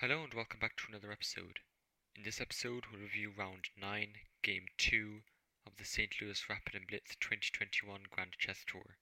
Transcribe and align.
Hello 0.00 0.24
and 0.24 0.32
welcome 0.32 0.58
back 0.58 0.76
to 0.76 0.84
another 0.88 1.12
episode. 1.12 1.60
In 2.16 2.22
this 2.22 2.40
episode, 2.40 2.84
we'll 2.90 3.02
review 3.02 3.32
round 3.36 3.68
9, 3.78 4.08
game 4.42 4.64
2 4.78 5.20
of 5.66 5.76
the 5.76 5.84
St. 5.84 6.10
Louis 6.22 6.42
Rapid 6.48 6.74
and 6.74 6.86
Blitz 6.86 7.16
2021 7.20 8.04
Grand 8.10 8.32
Chess 8.38 8.64
Tour. 8.66 8.96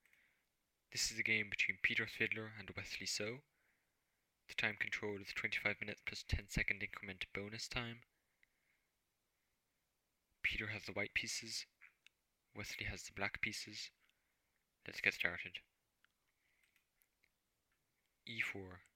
This 0.90 1.12
is 1.12 1.16
a 1.20 1.22
game 1.22 1.50
between 1.50 1.78
Peter 1.82 2.04
Svidler 2.04 2.50
and 2.58 2.70
Wesley 2.76 3.06
So. 3.06 3.42
The 4.48 4.56
time 4.56 4.74
control 4.80 5.18
is 5.22 5.32
25 5.36 5.76
minutes 5.80 6.02
plus 6.04 6.24
10 6.26 6.46
second 6.48 6.82
increment 6.82 7.26
bonus 7.32 7.68
time. 7.68 8.00
Peter 10.42 10.66
has 10.74 10.82
the 10.82 10.92
white 10.98 11.14
pieces, 11.14 11.64
Wesley 12.56 12.86
has 12.90 13.04
the 13.04 13.14
black 13.14 13.40
pieces. 13.40 13.90
Let's 14.84 15.00
get 15.00 15.14
started. 15.14 15.60
e4 18.28 18.87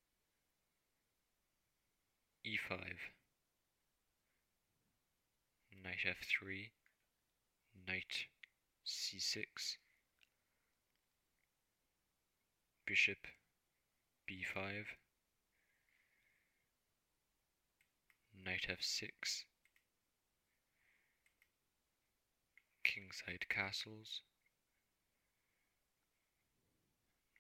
e5 2.47 2.81
knight 5.83 6.05
f3 6.05 6.71
knight 7.87 8.27
c6 8.87 9.77
bishop 12.87 13.27
b5 14.29 14.85
knight 18.45 18.67
f6 18.69 19.45
kingside 22.93 23.49
castles. 23.49 24.21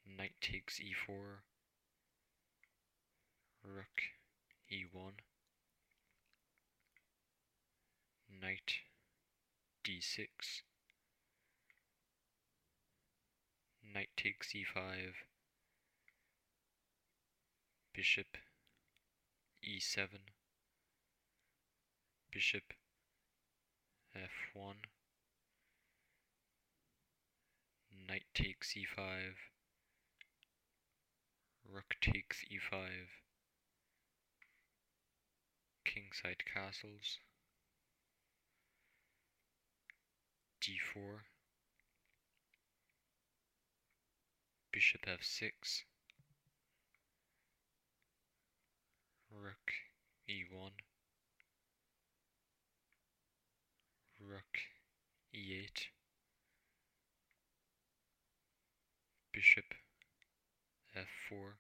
Knight 0.06 0.32
takes 0.40 0.80
e4 0.80 1.40
rook 3.64 4.00
e1 4.72 5.12
knight 8.40 8.72
d6 9.84 10.62
knight 13.92 14.08
takes 14.16 14.54
e5 14.60 15.12
bishop 17.92 18.38
e7 19.62 20.20
bishop 22.30 22.72
f1 24.16 24.76
knight 28.08 28.24
takes 28.32 28.74
e5 28.74 29.34
rook 31.68 31.94
takes 32.00 32.44
e5 32.50 33.08
kingside 35.84 36.42
castles. 36.52 37.18
D4 40.62 41.22
bishop 44.72 45.02
f6 45.06 45.82
rook 49.30 49.72
e1 50.28 50.70
rook 54.20 54.58
e8 55.34 55.88
bishop 59.32 59.74
f4 60.96 61.54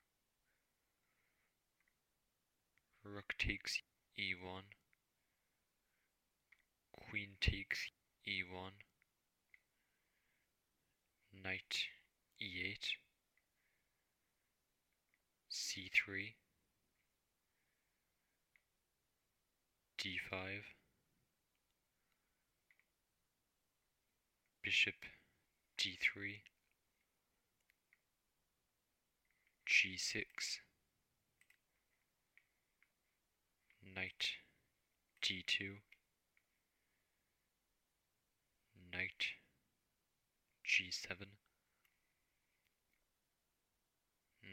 rook 3.04 3.34
takes 3.38 3.82
e1 4.18 4.62
queen 6.92 7.36
takes 7.40 7.90
e1 8.26 8.72
knight 11.32 11.88
e8 12.40 12.96
c3 15.50 16.34
d5 19.98 20.62
bishop 24.62 24.94
d3 25.78 26.42
g6 29.66 30.71
knight 33.94 34.30
d2 35.22 35.76
knight 38.92 39.24
g7 40.66 41.26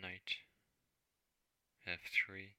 knight 0.02 0.38
f3 1.88 2.50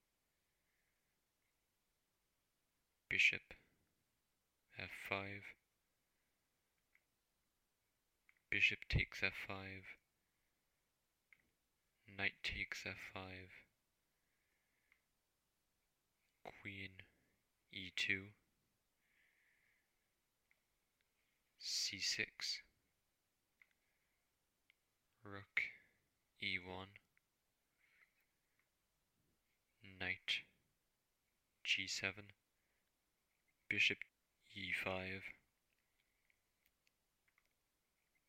bishop 3.08 3.54
f5 4.78 5.42
bishop 8.50 8.78
takes 8.88 9.20
f5 9.20 9.56
knight 12.16 12.32
takes 12.42 12.84
f5 12.84 13.20
queen 16.60 16.90
e2 17.72 18.32
c6 21.60 22.60
rook 25.24 25.62
e1 26.42 26.88
knight 29.98 30.44
g7 31.64 32.14
bishop 33.68 33.98
e5 34.54 35.22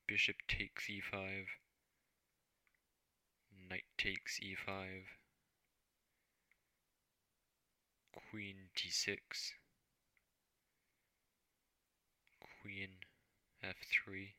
bishop 0.08 0.36
takes 0.48 0.88
e5 0.88 1.48
knight 3.70 3.86
takes 3.98 4.40
e5 4.40 5.21
queen 8.12 8.70
d6 8.76 9.54
queen 12.62 12.92
f3 13.64 14.34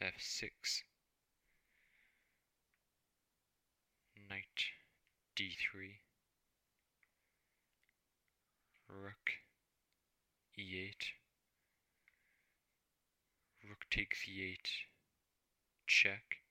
f6 0.00 0.82
knight 4.28 4.60
d3 5.36 5.98
rook 8.88 9.30
e8 10.58 11.12
rook 13.68 13.86
takes 13.90 14.26
e8 14.26 14.68
check. 15.86 16.42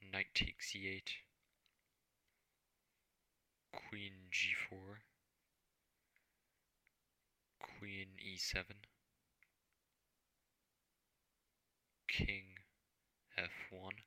Knight 0.00 0.32
takes 0.34 0.72
e8 0.72 1.27
queen 3.80 4.14
g4 4.32 4.96
queen 7.60 8.08
e7 8.30 8.64
king 12.08 12.58
f1 13.36 14.02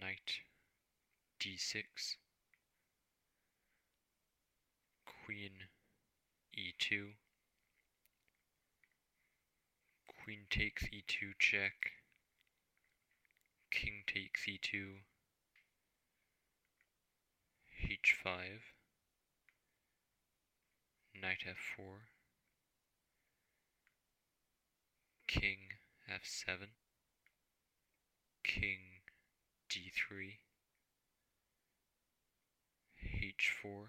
knight 0.00 0.40
d6 1.40 2.16
queen 5.04 5.68
e2 6.56 7.14
queen 10.26 10.46
takes 10.50 10.82
e2 10.90 11.34
check. 11.38 11.92
King 13.70 14.02
takes 14.06 14.44
e2 14.46 15.02
h5 17.82 18.60
knight 21.20 21.44
f4 21.46 21.98
king 25.26 25.58
f7 26.10 26.68
king 28.44 28.78
d3 29.70 30.38
h4 33.04 33.88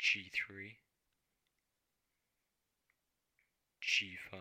g3 0.00 0.76
g5 3.82 4.32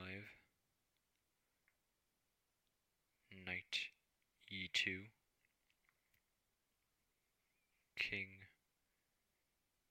knight 3.45 3.89
e2, 4.51 5.07
king 8.09 8.27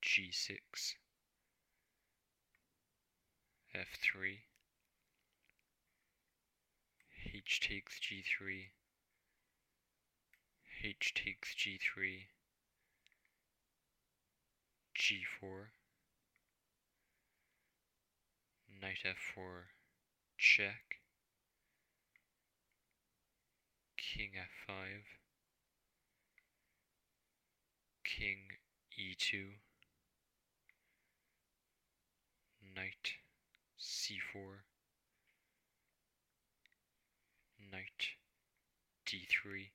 g6, 0.03 0.95
f3, 3.75 4.39
h 7.35 7.61
takes 7.61 8.01
g3, 8.01 8.69
h 10.83 11.13
takes 11.15 11.55
g3, 11.55 12.23
g4, 14.99 15.67
knight 18.81 19.05
f4, 19.05 19.65
check, 20.39 21.01
king 23.99 24.31
f5, 24.39 25.03
king 28.07 28.39
e2, 28.97 29.59
knight 32.77 33.15
c4, 33.81 34.63
knight 37.73 38.15
d3, 39.05 39.71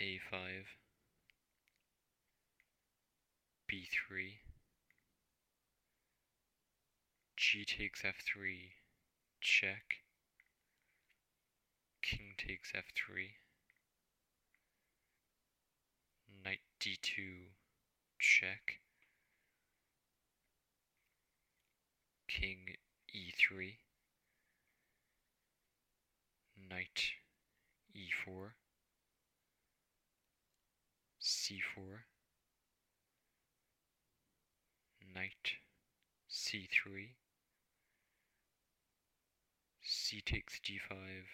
a5, 0.00 0.64
b3, 3.70 4.38
g 7.36 7.64
takes 7.66 8.00
f3, 8.00 8.70
check, 9.42 9.96
king 12.02 12.32
takes 12.38 12.72
f3, 12.72 13.32
knight 16.44 16.60
d2, 16.80 17.50
check, 18.18 18.80
king 22.28 22.76
e3, 23.14 23.74
knight 26.68 27.12
e4, 27.94 28.52
c4, 31.20 32.00
knight 35.14 35.52
c3, 36.30 37.08
c 39.82 40.20
takes 40.20 40.60
d5, 40.60 41.24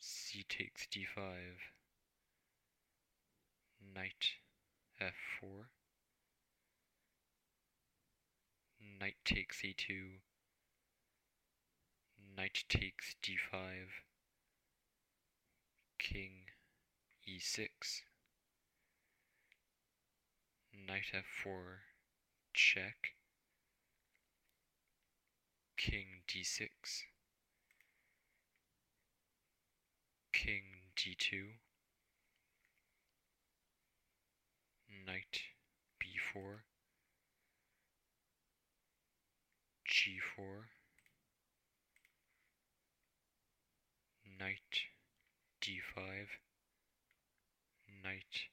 c 0.00 0.44
takes 0.48 0.86
d5, 0.86 1.22
knight 3.96 4.34
uh, 5.00 5.04
f4, 5.06 5.64
knight 9.00 9.14
takes 9.24 9.62
e2. 9.62 10.18
knight 12.36 12.64
takes 12.68 13.16
d5, 13.24 13.86
king 15.98 16.32
e6, 17.26 18.02
knight 20.86 21.06
f4, 21.14 21.78
check, 22.52 23.14
king 25.78 26.20
d6, 26.28 26.68
king 30.34 30.64
d2, 30.94 31.54
knight 35.06 35.40
b4, 36.36 36.60
g4, 39.88 40.64
knight 44.38 44.60
d5, 45.62 46.26
knight 48.02 48.48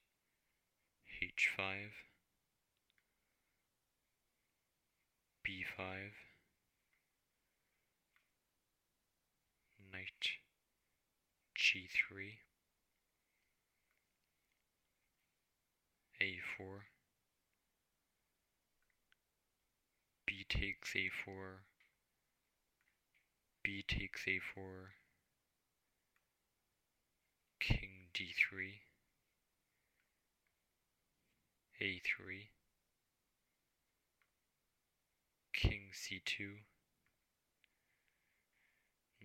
h5, 1.22 1.90
b5, 5.46 6.12
knight 9.92 10.40
g3, 11.58 12.38
a4, 16.22 16.82
b 20.26 20.46
takes 20.84 20.96
a4, 20.96 21.60
b 23.64 23.84
takes 23.88 24.26
a4, 24.26 24.90
king 27.60 28.08
d3, 28.14 28.82
a3, 31.82 32.48
king 35.54 35.82
c2, 35.94 36.48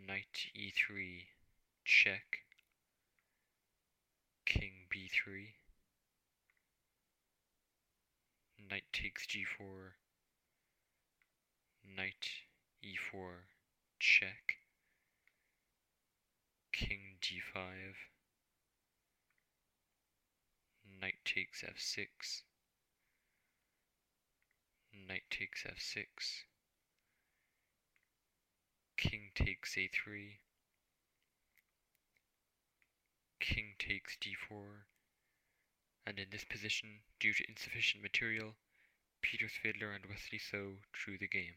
knight 0.06 0.52
e3, 0.56 1.24
check, 1.84 2.38
king 4.46 4.86
b3, 4.94 5.48
knight 8.70 8.84
takes 8.92 9.26
g4, 9.26 9.94
knight 11.96 12.28
e4, 12.84 13.46
check, 13.98 14.58
king 16.72 17.16
d5, 17.20 17.94
knight 21.00 21.18
takes 21.24 21.62
f6, 21.62 22.42
knight 25.08 25.22
takes 25.30 25.64
f6, 25.64 26.44
king 28.96 29.30
takes 29.34 29.74
a3, 29.74 30.38
king 33.40 33.74
takes 33.78 34.16
d4, 34.16 34.84
and 36.06 36.18
in 36.18 36.26
this 36.30 36.44
position, 36.44 37.00
due 37.18 37.32
to 37.32 37.48
insufficient 37.48 38.02
material, 38.02 38.54
Peter 39.20 39.46
Svidler 39.46 39.94
and 39.94 40.06
Wesley 40.06 40.38
So 40.38 40.76
drew 40.92 41.18
the 41.18 41.28
game. 41.28 41.54